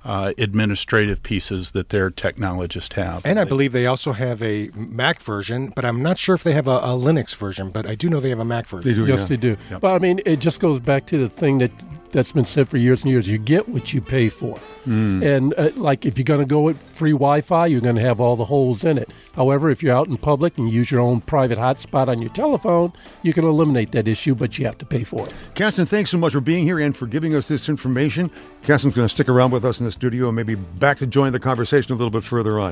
uh, 0.05 0.33
administrative 0.39 1.23
pieces 1.23 1.73
that 1.73 1.91
their 1.91 2.11
technologists 2.11 2.95
have. 2.95 3.23
And 3.25 3.39
I 3.39 3.45
believe 3.45 3.73
they 3.73 3.87
also 3.87 4.13
have 4.13 4.43
a 4.43 4.71
Mac 4.75 5.21
version, 5.21 5.73
but 5.77 5.85
I'm 5.85 6.03
not 6.03 6.19
sure 6.19 6.35
if 6.35 6.43
they 6.43 6.53
have 6.53 6.69
a, 6.69 6.79
a 6.79 6.97
Linux 6.97 7.37
version, 7.37 7.71
but 7.71 7.87
I 7.87 7.95
do 7.95 8.09
know 8.09 8.21
they 8.21 8.31
have 8.31 8.39
a 8.39 8.45
Mac 8.45 8.67
version. 8.67 8.89
They 8.89 8.95
do. 8.95 9.07
Yes, 9.07 9.21
yeah. 9.21 9.27
they 9.27 9.37
do. 9.37 9.57
But 9.81 9.95
I 9.95 9.99
mean, 9.99 10.21
it 10.25 10.39
just 10.39 10.61
goes 10.61 10.81
back 10.81 11.07
to 11.07 11.19
the 11.19 11.29
thing 11.29 11.59
that 11.59 11.71
that's 12.13 12.33
been 12.33 12.45
said 12.45 12.69
for 12.69 12.77
years 12.77 13.03
and 13.03 13.11
years. 13.11 13.29
You 13.29 13.39
get 13.39 13.69
what 13.69 13.93
you 13.93 14.01
pay 14.01 14.29
for, 14.29 14.59
and 14.87 15.55
uh, 15.57 15.71
like 15.77 16.05
if 16.07 16.19
you're 16.19 16.25
going 16.25 16.41
to 16.41 16.47
go 16.47 16.61
with 16.61 16.81
free 16.81 17.13
Wi-Fi, 17.13 17.67
you're 17.67 17.81
going 17.81 17.97
to 17.97 18.01
have 18.03 18.21
all 18.21 18.37
the 18.37 18.45
holes 18.45 18.85
in 18.85 18.99
it. 18.99 19.11
However, 19.35 19.71
if 19.71 19.83
you're 19.83 19.95
out 19.95 20.09
in 20.09 20.17
public 20.17 20.57
and 20.59 20.69
you 20.69 20.75
use 20.75 20.91
your 20.91 21.01
own 21.01 21.21
private 21.21 21.59
hotspot 21.59 22.09
on 22.09 22.21
your 22.21 22.33
telephone, 22.33 22.93
you 23.23 23.33
can 23.33 23.45
eliminate 23.45 23.93
that 23.93 24.09
issue, 24.09 24.35
but 24.35 24.59
you 24.59 24.67
have 24.67 24.79
to 24.79 24.87
pay 24.87 25.05
for 25.05 25.23
it. 25.23 25.35
Caston, 25.55 25.87
thanks 25.87 26.11
so 26.11 26.19
much 26.19 26.33
for 26.33 26.41
being 26.41 26.65
here 26.65 26.79
and 26.79 26.97
for 26.97 27.07
giving 27.07 27.35
us 27.35 27.49
this 27.49 27.69
information. 27.69 28.31
Caston's 28.63 28.95
going 28.95 29.09
to 29.09 29.15
stick 29.15 29.29
around 29.29 29.51
with 29.51 29.65
us 29.65 29.81
in 29.81 29.87
the 29.87 29.93
studio 29.93 30.27
and 30.29 30.37
maybe 30.37 30.55
back 30.55 30.99
to 30.99 31.07
join 31.07 31.33
the 31.33 31.41
conversation 31.41 31.93
a 31.93 31.97
little 31.97 32.11
bit 32.11 32.25
further 32.25 32.61
on. 32.61 32.69